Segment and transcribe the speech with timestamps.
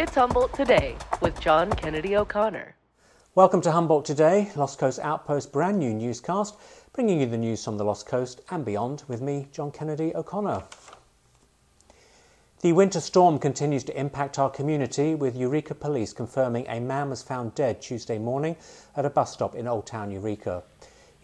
[0.00, 2.74] It's Humboldt Today with John Kennedy O'Connor.
[3.34, 6.56] Welcome to Humboldt Today, Lost Coast Outpost brand new newscast,
[6.94, 10.62] bringing you the news from the Lost Coast and beyond with me, John Kennedy O'Connor.
[12.62, 17.22] The winter storm continues to impact our community, with Eureka Police confirming a man was
[17.22, 18.56] found dead Tuesday morning
[18.96, 20.62] at a bus stop in Old Town Eureka.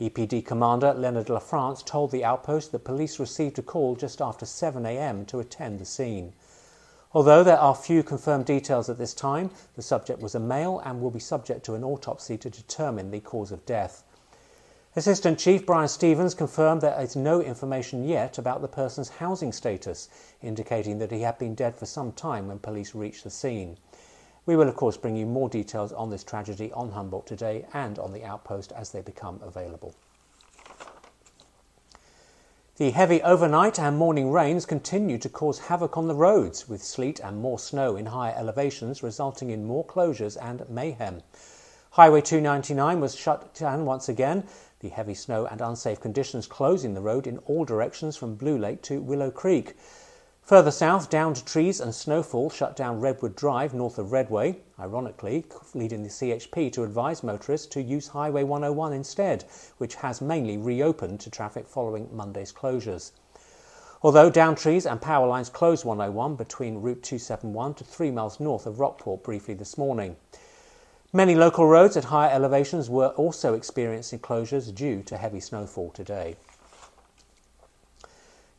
[0.03, 5.27] EPD Commander Leonard LaFrance told the outpost that police received a call just after 7am
[5.29, 6.35] to attend the scene.
[7.17, 11.01] Although there are few confirmed details at this time, the subject was a male and
[11.01, 14.05] will be subject to an autopsy to determine the cause of death.
[14.97, 20.11] Assistant Chief Brian Stevens confirmed there is no information yet about the person's housing status,
[20.43, 23.79] indicating that he had been dead for some time when police reached the scene.
[24.45, 27.99] We will, of course, bring you more details on this tragedy on Humboldt today and
[27.99, 29.95] on the outpost as they become available.
[32.79, 37.19] The heavy overnight and morning rains continue to cause havoc on the roads, with sleet
[37.21, 41.23] and more snow in higher elevations resulting in more closures and mayhem.
[41.93, 44.45] Highway 299 was shut down once again,
[44.81, 48.83] the heavy snow and unsafe conditions closing the road in all directions from Blue Lake
[48.83, 49.75] to Willow Creek.
[50.47, 55.45] Further south, downed trees and snowfall shut down Redwood Drive north of Redway, ironically
[55.75, 59.45] leading the CHP to advise motorists to use Highway 101 instead,
[59.79, 63.11] which has mainly reopened to traffic following Monday's closures.
[64.03, 68.67] Although down trees and power lines closed 101 between Route 271 to 3 miles north
[68.67, 70.15] of Rockport briefly this morning.
[71.13, 76.37] Many local roads at higher elevations were also experiencing closures due to heavy snowfall today.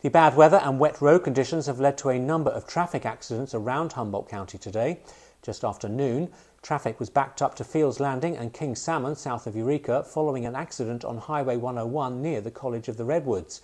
[0.01, 3.55] The bad weather and wet road conditions have led to a number of traffic accidents
[3.55, 4.99] around Humboldt County today.
[5.41, 6.31] Just after noon,
[6.61, 10.55] traffic was backed up to Fields Landing and King Salmon south of Eureka following an
[10.55, 13.63] accident on Highway 101 near the College of the Redwoods.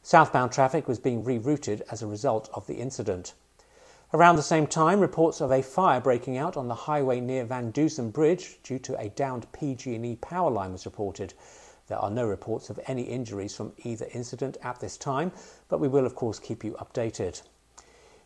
[0.00, 3.34] Southbound traffic was being rerouted as a result of the incident.
[4.12, 7.72] Around the same time, reports of a fire breaking out on the highway near Van
[7.72, 11.34] Duzen Bridge due to a downed PG&E power line was reported.
[11.86, 15.32] There are no reports of any injuries from either incident at this time,
[15.68, 17.42] but we will, of course, keep you updated.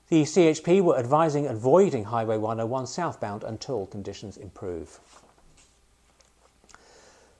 [0.08, 5.00] The CHP were advising avoiding Highway 101 southbound until conditions improve.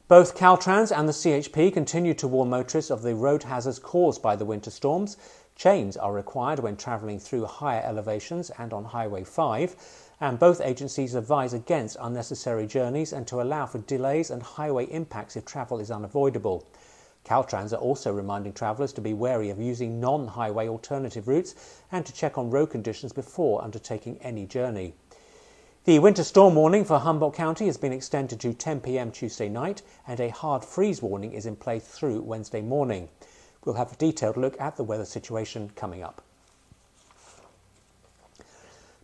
[0.08, 4.36] Both Caltrans and the CHP continue to warn motorists of the road hazards caused by
[4.36, 5.16] the winter storms.
[5.54, 9.76] Chains are required when travelling through higher elevations and on Highway 5
[10.20, 15.36] and both agencies advise against unnecessary journeys and to allow for delays and highway impacts
[15.36, 16.66] if travel is unavoidable.
[17.24, 21.54] Caltrans are also reminding travellers to be wary of using non highway alternative routes
[21.92, 24.94] and to check on road conditions before undertaking any journey.
[25.84, 29.82] The winter storm warning for Humboldt County has been extended to 10 pm Tuesday night
[30.06, 33.08] and a hard freeze warning is in place through Wednesday morning.
[33.64, 36.22] We'll have a detailed look at the weather situation coming up.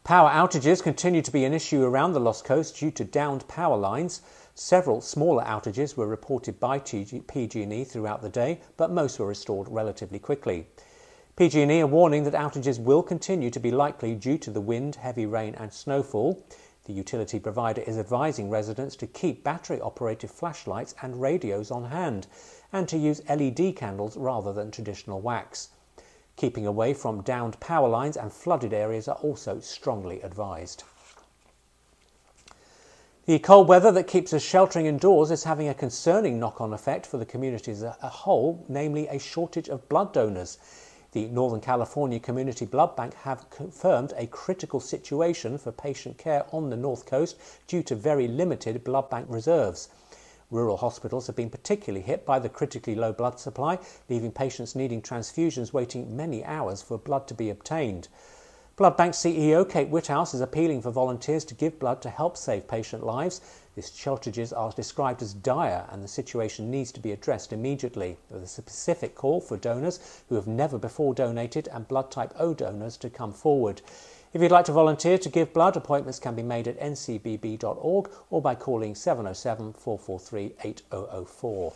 [0.04, 3.75] Power outages continue to be an issue around the Lost Coast due to downed power
[3.75, 4.20] lines.
[4.54, 10.19] Several smaller outages were reported by PG&E throughout the day, but most were restored relatively
[10.19, 10.66] quickly.
[11.37, 15.25] PG&E are warning that outages will continue to be likely due to the wind, heavy
[15.25, 16.47] rain and snowfall.
[16.84, 22.26] The utility provider is advising residents to keep battery operated flashlights and radios on hand
[22.75, 25.71] and to use LED candles rather than traditional wax.
[26.37, 30.83] Keeping away from downed power lines and flooded areas are also strongly advised.
[33.27, 37.06] The cold weather that keeps us sheltering indoors is having a concerning knock on effect
[37.06, 40.59] for the community as a whole, namely a shortage of blood donors.
[41.12, 46.69] The Northern California Community Blood Bank have confirmed a critical situation for patient care on
[46.69, 47.37] the North Coast
[47.69, 49.89] due to very limited blood bank reserves.
[50.50, 53.78] Rural hospitals have been particularly hit by the critically low blood supply,
[54.09, 58.09] leaving patients needing transfusions waiting many hours for blood to be obtained.
[58.77, 62.66] Blood Bank CEO Kate Whithouse is appealing for volunteers to give blood to help save
[62.66, 63.41] patient lives.
[63.77, 68.19] These shortages are described as dire and the situation needs to be addressed immediately.
[68.33, 72.53] Is a specific call for donors who have never before donated and blood type O
[72.53, 73.81] donors to come forward.
[74.34, 78.42] If you'd like to volunteer to give blood, appointments can be made at ncbb.org or
[78.42, 81.72] by calling 707 443 8004.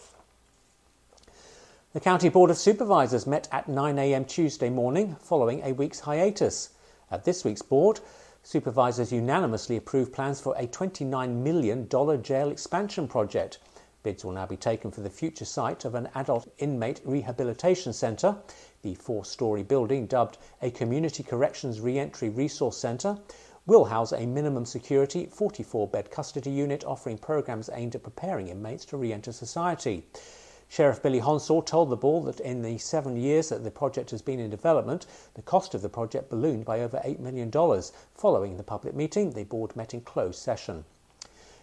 [1.93, 6.70] The County Board of Supervisors met at 9am Tuesday morning following a week's hiatus.
[7.12, 8.00] At this week's board,
[8.43, 13.58] supervisors unanimously approved plans for a $29 million jail expansion project.
[14.08, 18.38] Bids will now be taken for the future site of an adult inmate rehabilitation centre
[18.81, 23.19] the four story building, dubbed a Community Corrections Reentry Resource Centre,
[23.66, 28.87] will house a minimum security 44 bed custody unit offering programs aimed at preparing inmates
[28.87, 30.06] to re enter society.
[30.69, 34.22] Sheriff Billy Honsal told the Ball that in the seven years that the project has
[34.22, 35.04] been in development,
[35.34, 37.52] the cost of the project ballooned by over $8 million.
[38.14, 40.87] Following the public meeting, the board met in closed session.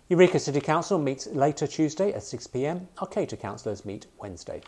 [0.07, 2.85] Eureka City Council meets later Tuesday at 6pm.
[3.01, 4.61] Arcata councillors meet Wednesday.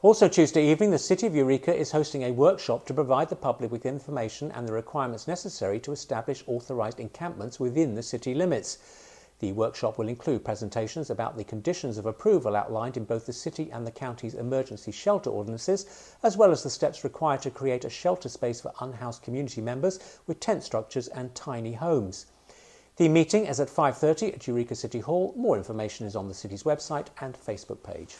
[0.00, 3.70] Also, Tuesday evening, the City of Eureka is hosting a workshop to provide the public
[3.70, 8.78] with information and the requirements necessary to establish authorised encampments within the city limits.
[9.38, 13.70] The workshop will include presentations about the conditions of approval outlined in both the city
[13.70, 15.86] and the county's emergency shelter ordinances,
[16.24, 20.00] as well as the steps required to create a shelter space for unhoused community members
[20.26, 22.26] with tent structures and tiny homes.
[22.96, 25.32] The meeting is at 5:30 at Eureka City Hall.
[25.34, 28.18] More information is on the city's website and Facebook page.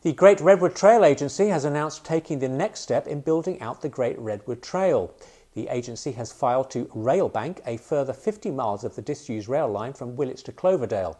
[0.00, 3.90] The Great Redwood Trail Agency has announced taking the next step in building out the
[3.90, 5.10] Great Redwood Trail.
[5.52, 9.92] The agency has filed to Railbank a further 50 miles of the disused rail line
[9.92, 11.18] from Willits to Cloverdale.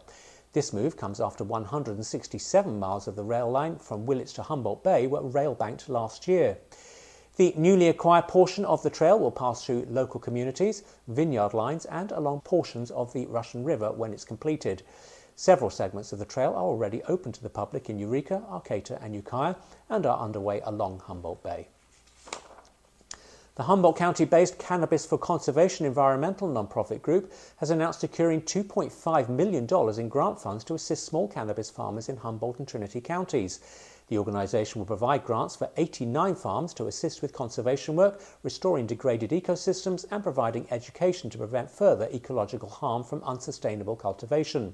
[0.53, 5.05] This move comes after 167 miles of the rail line from Willits to Humboldt Bay
[5.05, 6.57] were railbanked last year.
[7.39, 12.11] The newly acquired portion of the trail will pass through local communities, vineyard lines, and
[12.11, 14.83] along portions of the Russian River when it's completed.
[15.37, 19.15] Several segments of the trail are already open to the public in Eureka, Arcata, and
[19.15, 19.55] Ukiah
[19.87, 21.69] and are underway along Humboldt Bay.
[23.59, 29.67] The Humboldt County based Cannabis for Conservation environmental nonprofit group has announced securing $2.5 million
[29.99, 33.59] in grant funds to assist small cannabis farmers in Humboldt and Trinity counties.
[34.07, 39.31] The organisation will provide grants for 89 farms to assist with conservation work, restoring degraded
[39.31, 44.73] ecosystems, and providing education to prevent further ecological harm from unsustainable cultivation.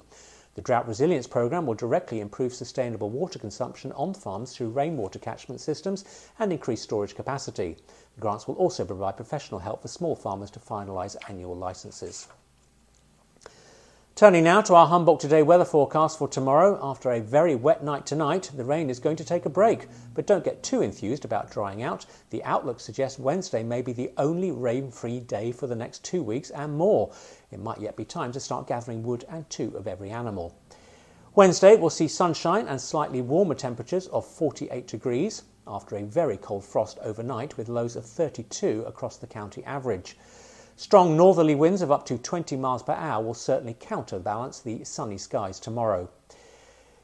[0.56, 5.60] The Drought Resilience Programme will directly improve sustainable water consumption on farms through rainwater catchment
[5.60, 6.06] systems
[6.40, 7.75] and increase storage capacity.
[8.16, 12.30] The grants will also provide professional help for small farmers to finalise annual licences.
[14.16, 16.80] Turning now to our Humboldt Today weather forecast for tomorrow.
[16.82, 19.90] After a very wet night tonight, the rain is going to take a break.
[20.14, 22.06] But don't get too enthused about drying out.
[22.30, 26.24] The outlook suggests Wednesday may be the only rain free day for the next two
[26.24, 27.12] weeks and more.
[27.52, 30.58] It might yet be time to start gathering wood and two of every animal.
[31.36, 36.64] Wednesday will see sunshine and slightly warmer temperatures of 48 degrees after a very cold
[36.64, 40.16] frost overnight with lows of 32 across the county average.
[40.77, 45.18] Strong northerly winds of up to 20 miles per hour will certainly counterbalance the sunny
[45.18, 46.10] skies tomorrow.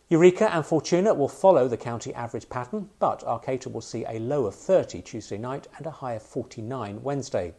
[0.10, 4.46] Eureka and Fortuna will follow the county average pattern, but Arcata will see a low
[4.46, 7.54] of 30 Tuesday night and a high of 49 Wednesday.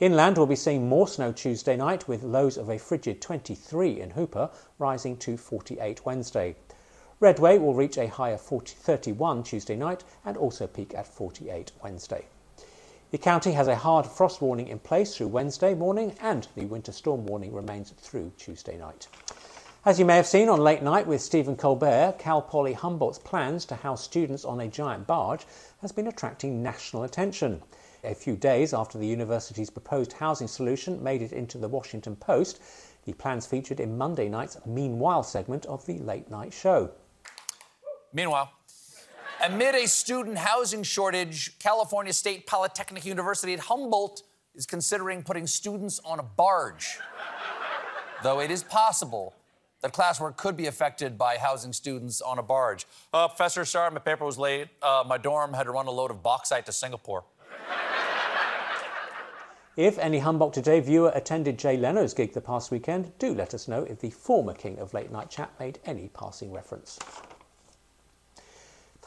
[0.00, 4.10] Inland will be seeing more snow Tuesday night with lows of a frigid 23 in
[4.10, 6.56] Hoopa, rising to 48 Wednesday.
[7.20, 11.70] Redway will reach a high of 40, 31 Tuesday night and also peak at 48
[11.80, 12.26] Wednesday.
[13.10, 16.92] The county has a hard frost warning in place through Wednesday morning and the winter
[16.92, 19.08] storm warning remains through Tuesday night.
[19.86, 23.64] As you may have seen on Late Night with Stephen Colbert, Cal Poly Humboldt's plans
[23.64, 25.46] to house students on a giant barge
[25.80, 27.62] has been attracting national attention.
[28.04, 32.60] A few days after the university's proposed housing solution made it into the Washington Post,
[33.06, 36.90] the plans featured in Monday night's Meanwhile segment of the Late Night Show.
[38.12, 38.52] Meanwhile,
[39.40, 44.24] Amid a student housing shortage, California State Polytechnic University at Humboldt
[44.56, 46.98] is considering putting students on a barge.
[48.24, 49.36] Though it is possible
[49.80, 52.84] that classwork could be affected by housing students on a barge.
[53.12, 54.66] Uh, professor, sorry, my paper was late.
[54.82, 57.22] Uh, my dorm had to run a load of bauxite to Singapore.
[59.76, 63.68] If any Humboldt Today viewer attended Jay Leno's gig the past weekend, do let us
[63.68, 66.98] know if the former king of late night chat made any passing reference.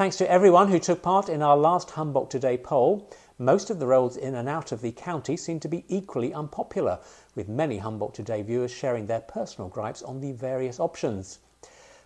[0.02, 3.08] Thanks to everyone who took part in our last Humboldt Today poll.
[3.38, 6.98] Most of the roads in and out of the county seem to be equally unpopular,
[7.36, 11.38] with many Humboldt Today viewers sharing their personal gripes on the various options.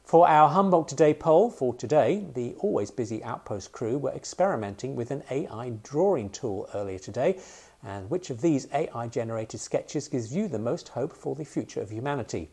[0.04, 5.10] For our Humboldt Today poll for today, the always busy Outpost crew were experimenting with
[5.12, 7.40] an AI drawing tool earlier today.
[7.82, 11.80] And which of these AI generated sketches gives you the most hope for the future
[11.80, 12.50] of humanity?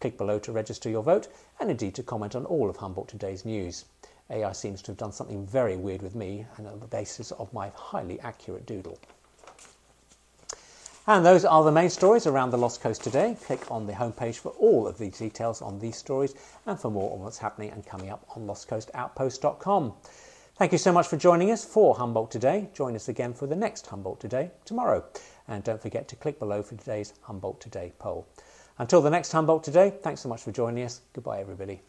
[0.00, 1.28] Click below to register your vote
[1.60, 3.84] and indeed to comment on all of Humboldt Today's news.
[4.30, 7.52] AI seems to have done something very weird with me and on the basis of
[7.52, 8.98] my highly accurate doodle.
[11.06, 13.34] And those are the main stories around the Lost Coast today.
[13.46, 16.34] Click on the homepage for all of the details on these stories
[16.66, 19.94] and for more on what's happening and coming up on lostcoastoutpost.com.
[20.56, 22.68] Thank you so much for joining us for Humboldt Today.
[22.74, 25.02] Join us again for the next Humboldt Today tomorrow.
[25.46, 28.28] And don't forget to click below for today's Humboldt Today poll.
[28.76, 31.00] Until the next Humboldt Today, thanks so much for joining us.
[31.14, 31.80] Goodbye, everybody.